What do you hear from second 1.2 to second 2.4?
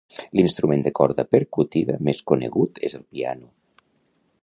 percudida més